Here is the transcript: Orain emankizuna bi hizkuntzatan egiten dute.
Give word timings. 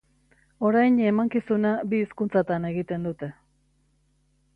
Orain 0.69 0.95
emankizuna 1.09 1.73
bi 1.91 1.99
hizkuntzatan 2.05 2.65
egiten 2.71 3.05
dute. 3.09 3.29